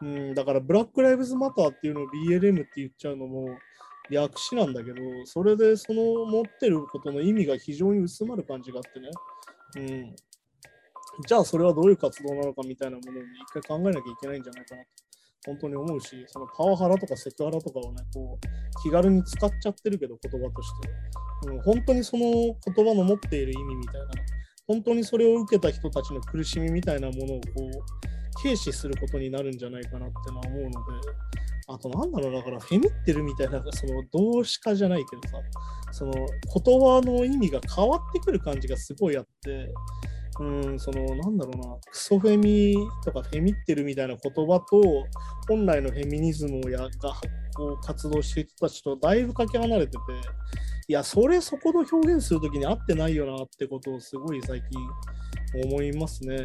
[0.03, 3.49] うん、だからブラック・ライブズ・マターっていうのを BLM って言っちゃうのも
[4.11, 9.11] 略詞なんだけど、それでその持ってることの意味が非常に薄まる感じがあってね。
[9.77, 10.17] うん
[11.27, 14.89] じゃあそれはどういう活動なのかみたいなものを、一回考えなきゃいけないんじゃないかなと
[15.47, 20.89] 本当に思うし、そのパワハラとかセクハラとかをね、こう気軽に使っちゃってるけど、言葉として。
[21.65, 24.09] 本当にその言葉の持っている意味みたいな、
[24.67, 30.77] 本当にそれを受けた人たちの苦しみみたいなものをこう軽視することになるんじゃないかなってのは思うので、
[31.69, 35.39] あとなんだろうだからフェミってるみたいな、その動詞化じゃないけどさ、
[35.93, 36.27] その言
[36.81, 39.73] 葉の意味が変わってくる感じがすごいあって、
[40.41, 42.75] うん、その、なんだろうな、クソフェミ
[43.05, 45.05] とかフェミってるみたいな言葉と、
[45.47, 46.89] 本来のフェミニズムをやが
[47.55, 49.99] こう活動してる人たちとだいぶかけ離れてて、
[50.89, 54.63] いや、それそこの表現するときに合ってないよなってことをすごい最
[55.53, 56.37] 近思いますね。
[56.37, 56.39] う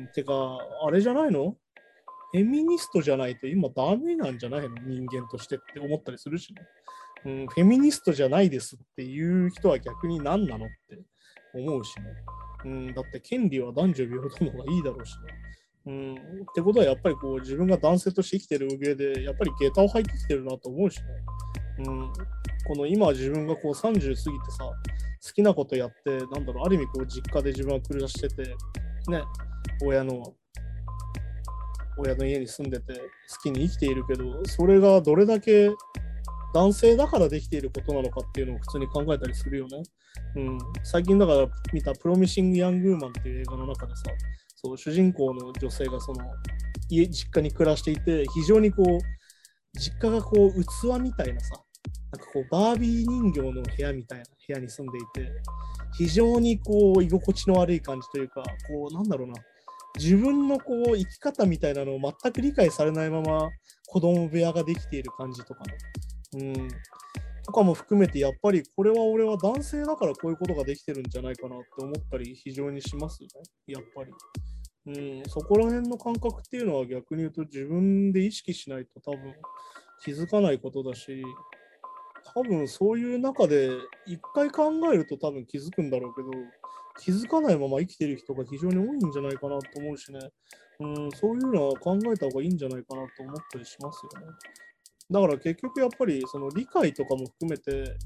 [0.00, 1.54] ん、てか、あれじゃないの？
[2.32, 4.70] フェミニストじゃないと今ダメなんじゃないの？
[4.86, 6.62] 人間としてって思ったりするしね。
[7.26, 10.98] うん、フェミニストじゃないですっていう人は逆に何なのって
[11.54, 12.04] 思うしね。
[12.64, 15.34] うん、だって権利は男女平等の方がいいだろうしね。
[15.84, 16.18] うん、っ
[16.54, 21.04] てことはやっぱりこう自分が男性として生きてる上でやっぱり下駄を履いてきてるなと思うしね。
[21.78, 22.12] うん、
[22.66, 24.14] この今自分がこう30過ぎて
[24.52, 24.64] さ
[25.24, 28.42] 好きなことやってなんだろうある意味こう実家で自分は暮らしてて
[29.08, 29.22] ね
[29.84, 30.34] 親の
[31.96, 35.70] 親の家に住んでて好きに生きているけどそれがどれだけ
[36.54, 39.82] 男性だからできていることなのかっていうのを普通に考えたりするよね。
[40.36, 44.02] うん、最近だから見たプロミシング・ヤング・ーマンっていう映画の中でさ、
[44.54, 46.24] そう主人公の女性がその
[46.88, 51.56] 家、実家に暮らしていて、非常にこう、実家がこう器みたいなさ、
[52.12, 55.32] なんかこうバービー人形の部屋みたいな部屋に住んでいて、
[55.96, 59.34] 非常にこう居心地の悪い感じというか、こうなんだろうな、
[59.98, 63.50] 自分のこう生き方みたいなのを全く理解されないまま
[63.86, 65.74] 子供部屋ができている感じとかね。
[66.34, 66.68] うん、
[67.44, 74.12] とかも含めて、やっぱりこれは俺は男性だからこういうことができてるんじゃないかなって思ったり、非常にしますよね、やっぱり。
[74.84, 79.32] うん、そこら辺の感覚っていうのは逆に言うと自分で意識しないと多分
[80.04, 81.22] 気づかないことだし、
[82.34, 83.70] 多分そういう中で
[84.06, 86.30] 一回考えると多分気づくんだろうけど、
[87.00, 90.18] 気づかないまま生きてる人が非常に多いんじゃないかなと思うしね、
[90.80, 94.26] うん、そういうのは考えた方がいいんじゃないかなと思ったりしますよね。
[95.12, 97.96] だから結局やっぱりその理解とかも含めて、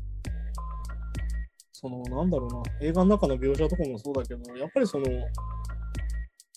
[1.73, 5.05] そのなんだろうな、映画の中の描写とかもそうだけど、やっぱりその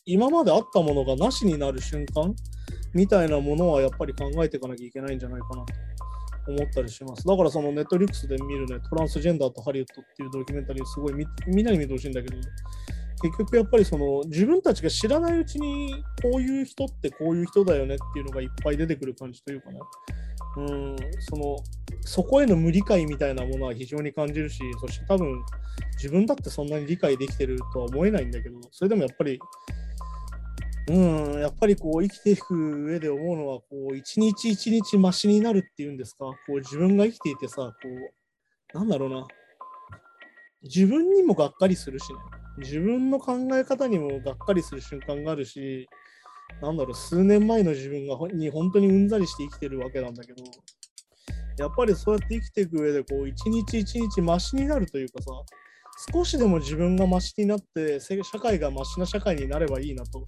[0.06, 2.34] 今まであったものがなしになる瞬間
[2.94, 5.74] みたいなものはやっぱり考えていかなきゃいけないんじゃないかなと
[6.48, 7.28] 思ったりします。
[7.28, 11.14] だからそのネットリックスで見るね、トランスジェンダーとハリウッドっていうドキュメンタリーすごい
[11.48, 12.36] みんなに見てほしいんだけど、
[13.22, 19.80] 結局やっぱりその自分たちが知らないうちにこういう人ってこういう人だよねっていうのがいっぱい出てくる感じというかね。
[20.58, 21.58] うん、その
[22.02, 25.42] そこへの無理解みたいなものは非常に感じるし、そして多分
[25.98, 29.40] 自分だってそんなに理解できてるとは思えないんだけど、それでもやっぱり
[30.90, 37.72] うん、やっぱりこう生きていく上で思うのは、こう一日一日マシになるっていうんですか、こう自分が生きていてさ、こ
[38.74, 39.28] う、なんだろうな、
[40.64, 42.20] 自分にもがっかりするしね、
[42.58, 45.88] 自分の考え方にもがっかりする瞬間があるし、
[46.62, 50.44] なんだろう、数年前の自分がに本当にうんざりして生きてるわけなんだけど、
[51.58, 55.32] やっぱりそうやって生きていく上で、こう、一日一日マシになるというかさ、
[56.14, 60.24] 少しでも自分がマシになって、社会がマシな社会になればいいなと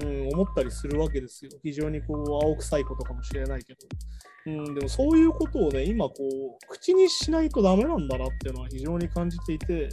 [0.00, 1.50] うん、思ったりするわけですよ。
[1.62, 3.78] 非常にこう青臭いことかもしれないけど。
[4.46, 9.90] うん、でもそういうことをね、今こう、口にしないとダメなんだなっていうのは非常に感じていて、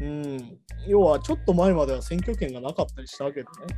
[0.00, 3.74] うん、要はちょっと前までは選挙権がなかったりしたわけでね、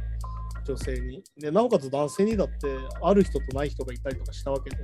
[0.64, 1.22] 女性に。
[1.36, 4.76] で、なおかつ男性にだって、ある人とない人がいたりとかしたわけで、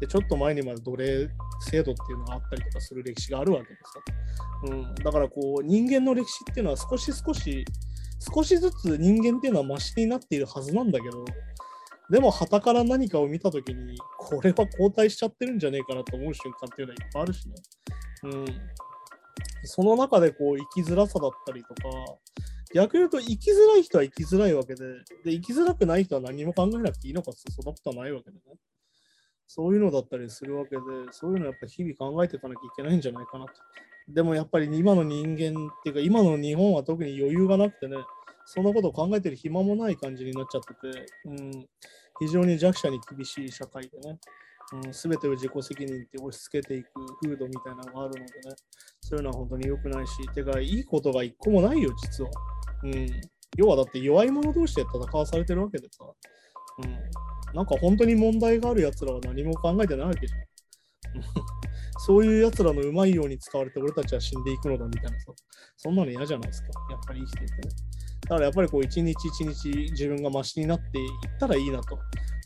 [0.00, 1.28] で、ちょっと前にまで奴隷
[1.60, 4.74] 制度っていうのがあったりとかする歴史があるわけですよ。
[4.74, 7.64] うん、だからこう、人間の歴史っていうのは少し少し
[8.20, 11.24] 少しずつ人間っていうのはマシになっているはずなんだけど、
[12.10, 17.54] でも、旗から何かを見たときに、これは後退しちゃってるんじゃねえかなと思う瞬間っていうのはいっぱいあるしね。
[18.24, 18.44] うん。
[19.64, 21.82] その中でこう生きづらさだったりとか、
[22.74, 24.84] 逆に言うと生きづらい人は生きづらいわけで、
[25.24, 28.42] で生きづらくない人は何も考えなくていいのかってそんなことはないわけでね。
[29.46, 33.52] そういうのだったりするわけで、そういうのやっぱ日々考えていかなきゃいけないんじゃないかなと。
[34.06, 37.96] でもやっぱり今の人間っていうか、今の日本は特に余裕がなくてね、
[38.44, 41.66] そんなことを考えてる暇もない感じになっちゃってて、うん、
[42.20, 44.18] 非常に弱者に厳しい社会でね、
[44.92, 46.88] す、べ、てを自己責任って押し付けていく
[47.22, 48.56] 風土みたいなのがあるのでね、
[49.00, 52.30] そういうのは本当に良くないし、てか、いいことが一個もないよ、実は。
[52.84, 53.20] うん。
[53.56, 56.04] 要はだって弱い者同士で戦わされてるわけでさ、
[56.84, 57.54] うん。
[57.54, 60.40] なんか本当に問題がある奴らは何も考えてないわけじゃん。
[62.00, 65.32] そういうやつらのうまいように使われて俺たちは死んでいくのだみたいなさ、
[65.76, 66.68] そんなの嫌じゃないですか。
[66.90, 67.60] やっぱり生きていてね。
[68.22, 71.98] だからやっぱりこう一日一日自分がマシになっていったらいいなと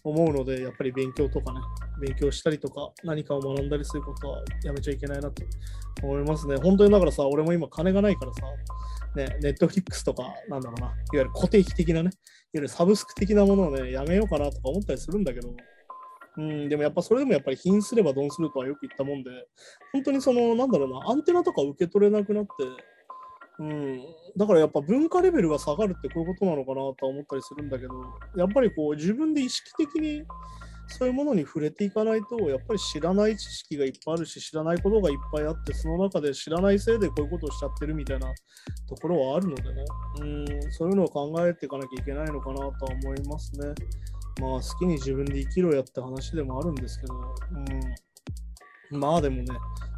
[0.04, 1.60] 思うので、やっぱり勉強とかね、
[2.00, 5.42] 勉強したりとか何かを学んだりすることはやめちゃいけないなと
[6.02, 6.56] 思いますね。
[6.56, 8.42] 本当にだからさ、俺も今金がないからさ、
[9.14, 12.12] ね、ネットフリックスとか、なんだろうな、いわゆる固定費的なね、いわ
[12.54, 15.54] ゆるサブスク的なものをね、やめようかなとか思ったりするんだけど、
[16.38, 19.30] うん、でもやっぱそれでもやっぱり貧すればドンするとはよく言ったもんで、
[19.92, 22.50] 本当にその、なんだろうな、アンテナとか受け取れなくなって、
[23.62, 24.04] うん、
[24.36, 27.94] だからやっぱ文化レベルが下がるってこういうことなのかなとは思ったりするんだけど、
[28.36, 30.24] やっぱりこう自分で意識的に
[30.88, 38.26] そういうものに触れていかないと、やっぱり知らない知識がいっぱいあるし、知らないことがいっぱいあって、その中で知らないせいでこういうことをしちゃってるみたいな
[38.88, 39.84] ところはあるのでね、
[40.20, 42.72] うん、そういうのを考えていかなきゃいけないのかなとは
[43.04, 43.68] 思いますね。
[44.40, 47.24] まあ好きに自分で生きろやって話でもあるんですけど、うん、
[48.92, 49.46] まあでもね、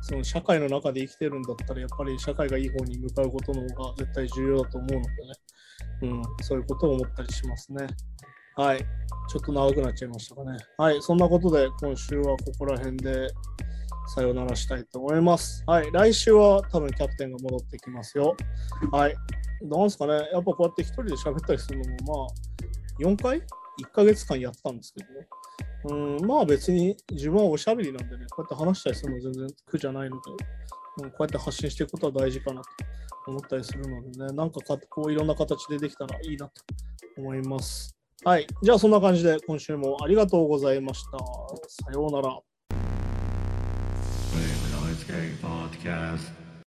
[0.02, 5.08] その社会の中で生きてるんだったら、やっぱり社会がいい方に向かうことの方が絶対重要だと思うのでね、
[6.02, 7.86] うん、そういうことを思ったりしますね。
[8.56, 8.78] はい。
[9.28, 10.58] ちょっと長くなっちゃいましたかね。
[10.78, 11.02] はい。
[11.02, 13.28] そんなことで、今週はここら辺で
[14.06, 15.64] さよならしたいと思います。
[15.66, 15.90] はい。
[15.90, 18.36] 来週は多分キャプテンが戻ってきますよ。
[18.92, 19.14] はい。
[19.62, 20.12] なんすかね。
[20.32, 23.44] やっぱこうやって一人で喋ったりするのも、まあ、4回 ?1
[23.92, 25.26] ヶ月間やったんですけどね。
[25.84, 30.22] うん、まあ別に自分はおしゃべりなんでね、こうやって話したりするの全然苦じゃないので、
[31.02, 36.52] うん、こうやって発信していくことは大事かなと思ったりするのでね、なんかかこういろんな形でできたらいいなと
[37.18, 37.94] 思います。
[38.24, 38.46] はい。
[38.62, 41.18] じゃあそんな感じで今週もありがとうございました。
[41.68, 42.40] さようなら。